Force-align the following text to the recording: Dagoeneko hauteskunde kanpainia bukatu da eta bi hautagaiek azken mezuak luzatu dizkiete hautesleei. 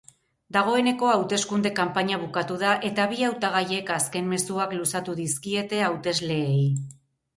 Dagoeneko 0.55 1.09
hauteskunde 1.15 1.71
kanpainia 1.79 2.17
bukatu 2.23 2.57
da 2.63 2.71
eta 2.91 3.05
bi 3.11 3.27
hautagaiek 3.27 3.93
azken 3.99 4.33
mezuak 4.33 4.75
luzatu 4.81 5.19
dizkiete 5.21 5.87
hautesleei. 5.91 6.61